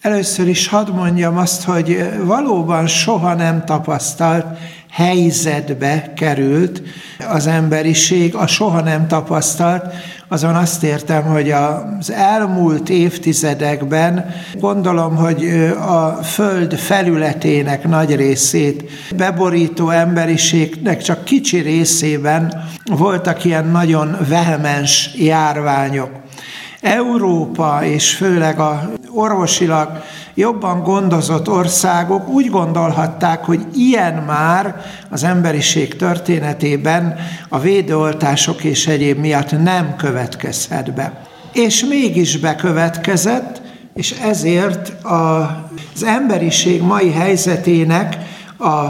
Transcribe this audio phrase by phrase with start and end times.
[0.00, 4.46] Először is hadd mondjam azt, hogy valóban soha nem tapasztalt
[4.90, 6.82] helyzetbe került
[7.28, 9.84] az emberiség, a soha nem tapasztalt,
[10.28, 15.44] azon azt értem, hogy az elmúlt évtizedekben gondolom, hogy
[15.86, 26.10] a föld felületének nagy részét beborító emberiségnek csak kicsi részében voltak ilyen nagyon vehemens járványok.
[26.80, 30.02] Európa és főleg a orvosilag
[30.34, 34.80] jobban gondozott országok úgy gondolhatták, hogy ilyen már
[35.10, 37.16] az emberiség történetében
[37.48, 41.20] a védőoltások és egyéb miatt nem következhet be.
[41.52, 43.60] És mégis bekövetkezett,
[43.94, 48.16] és ezért az emberiség mai helyzetének
[48.58, 48.88] a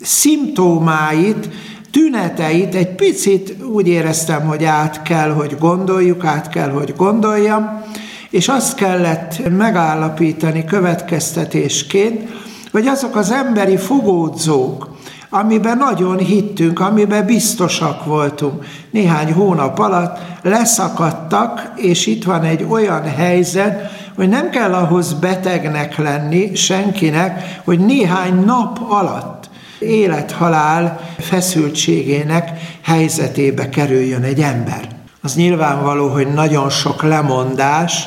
[0.00, 1.48] szimptomáit,
[1.90, 7.82] tüneteit egy picit úgy éreztem, hogy át kell, hogy gondoljuk, át kell, hogy gondoljam,
[8.30, 12.28] és azt kellett megállapítani következtetésként,
[12.72, 14.96] hogy azok az emberi fogódzók,
[15.30, 23.02] amiben nagyon hittünk, amiben biztosak voltunk, néhány hónap alatt leszakadtak, és itt van egy olyan
[23.02, 29.37] helyzet, hogy nem kell ahhoz betegnek lenni senkinek, hogy néhány nap alatt
[29.78, 32.50] élethalál feszültségének
[32.82, 34.88] helyzetébe kerüljön egy ember.
[35.22, 38.04] Az nyilvánvaló, hogy nagyon sok lemondás,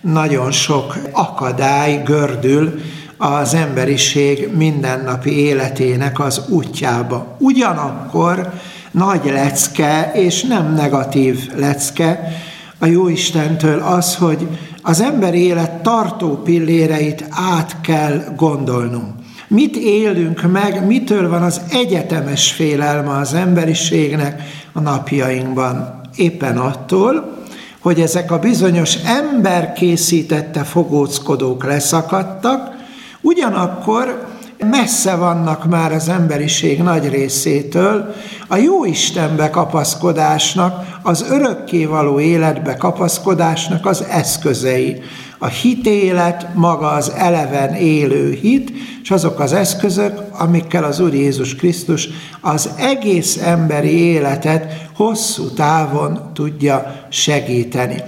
[0.00, 2.80] nagyon sok akadály gördül
[3.16, 7.36] az emberiség mindennapi életének az útjába.
[7.38, 8.52] Ugyanakkor
[8.90, 12.32] nagy lecke, és nem negatív lecke
[12.78, 14.48] a Jóistentől az, hogy
[14.82, 19.14] az ember élet tartó pilléreit át kell gondolnunk.
[19.52, 26.00] Mit élünk meg, mitől van az egyetemes félelme az emberiségnek a napjainkban?
[26.16, 27.36] Éppen attól,
[27.80, 32.74] hogy ezek a bizonyos ember készítette fogóckodók leszakadtak,
[33.20, 34.26] ugyanakkor
[34.70, 38.14] messze vannak már az emberiség nagy részétől
[38.48, 45.02] a jó Istenbe kapaszkodásnak, az örökkévaló életbe kapaszkodásnak az eszközei.
[45.38, 48.72] A hitélet, maga az eleven élő hit,
[49.02, 52.08] és azok az eszközök, amikkel az Úr Jézus Krisztus
[52.40, 58.02] az egész emberi életet hosszú távon tudja segíteni.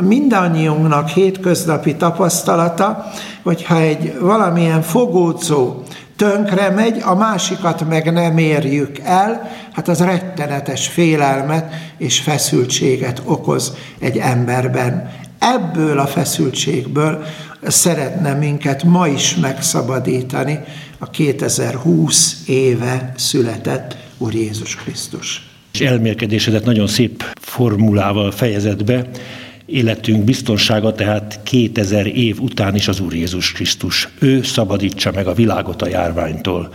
[0.00, 3.04] Mindannyiunknak hétköznapi tapasztalata,
[3.42, 5.82] hogyha egy valamilyen fogódzó
[6.16, 13.76] tönkre megy, a másikat meg nem érjük el, hát az rettenetes félelmet és feszültséget okoz
[13.98, 15.10] egy emberben.
[15.38, 17.24] Ebből a feszültségből
[17.62, 20.58] szeretne minket ma is megszabadítani
[20.98, 25.48] a 2020 éve született Úr Jézus Krisztus.
[25.72, 29.06] És elmélkedésedet nagyon szép formulával fejezett be,
[29.66, 34.08] életünk biztonsága, tehát 2000 év után is az Úr Jézus Krisztus.
[34.18, 36.70] Ő szabadítsa meg a világot a járványtól.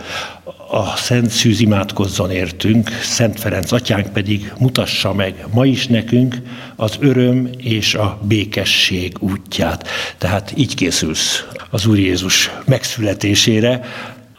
[0.70, 6.36] A Szent Szűz imádkozzon értünk, Szent Ferenc atyánk pedig mutassa meg ma is nekünk
[6.76, 9.88] az öröm és a békesség útját.
[10.18, 13.84] Tehát így készülsz az Úr Jézus megszületésére,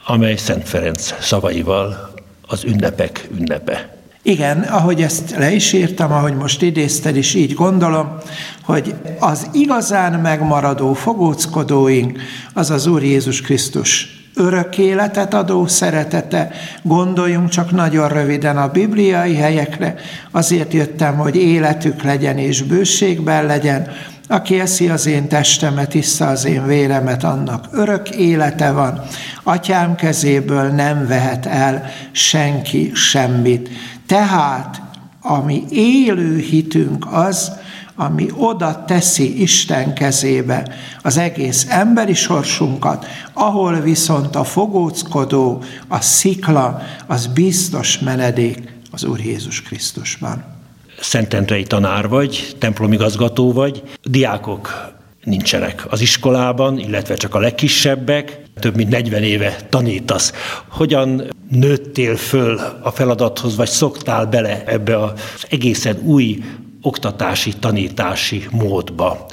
[0.05, 2.13] amely Szent Ferenc szavaival
[2.47, 4.02] az ünnepek ünnepe.
[4.25, 8.17] Igen, ahogy ezt le is írtam, ahogy most idézted is, így gondolom,
[8.61, 12.19] hogy az igazán megmaradó fogóckodóink
[12.53, 16.51] az az Úr Jézus Krisztus örök életet adó szeretete.
[16.81, 19.95] Gondoljunk csak nagyon röviden a bibliai helyekre,
[20.31, 23.87] azért jöttem, hogy életük legyen és bőségben legyen,
[24.27, 29.01] aki eszi az én testemet, issza az én véremet, annak örök élete van.
[29.43, 33.69] Atyám kezéből nem vehet el senki semmit.
[34.05, 34.81] Tehát,
[35.21, 37.51] ami élő hitünk az,
[37.95, 46.81] ami oda teszi Isten kezébe az egész emberi sorsunkat, ahol viszont a fogóckodó, a szikla,
[47.07, 50.52] az biztos menedék az Úr Jézus Krisztusban.
[50.99, 54.91] Szentendrei tanár vagy, templomigazgató vagy, diákok
[55.23, 60.33] nincsenek az iskolában, illetve csak a legkisebbek, több mint 40 éve tanítasz.
[60.67, 66.43] Hogyan nőttél föl a feladathoz, vagy szoktál bele ebbe az egészen új
[66.81, 69.25] oktatási, tanítási módba?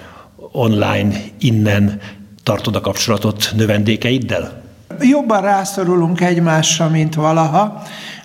[0.52, 2.00] Online, innen
[2.43, 4.62] tartod a kapcsolatot növendékeiddel?
[5.00, 7.82] Jobban rászorulunk egymásra, mint valaha.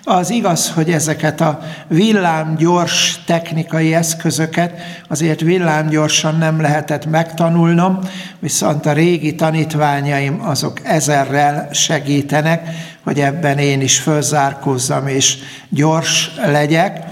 [0.08, 7.98] Az igaz, hogy ezeket a villámgyors technikai eszközöket azért villámgyorsan nem lehetett megtanulnom,
[8.38, 12.68] viszont a régi tanítványaim azok ezerrel segítenek,
[13.02, 15.38] hogy ebben én is fölzárkózzam és
[15.68, 17.04] gyors legyek.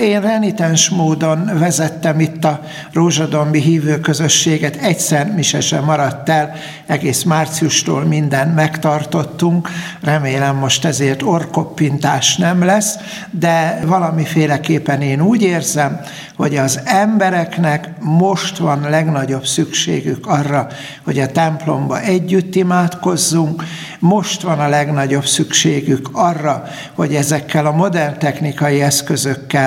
[0.00, 2.60] Én renitens módon vezettem itt a
[2.92, 6.52] Rózsadombi hívőközösséget, egyszer mi se sem maradt el,
[6.86, 9.68] egész márciustól minden megtartottunk,
[10.00, 12.96] remélem most ezért orkoppintás nem lesz,
[13.30, 16.00] de valamiféleképpen én úgy érzem,
[16.36, 20.66] hogy az embereknek most van legnagyobb szükségük arra,
[21.04, 23.64] hogy a templomba együtt imádkozzunk,
[23.98, 26.64] most van a legnagyobb szükségük arra,
[26.94, 29.61] hogy ezekkel a modern technikai eszközökkel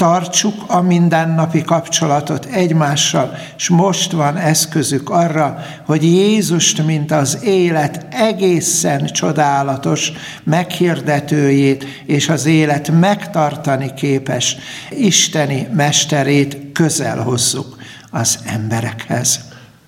[0.00, 8.06] tartsuk a mindennapi kapcsolatot egymással, és most van eszközük arra, hogy Jézust, mint az élet
[8.10, 10.12] egészen csodálatos
[10.44, 14.56] meghirdetőjét és az élet megtartani képes
[14.90, 17.76] isteni mesterét közel hozzuk
[18.10, 19.49] az emberekhez.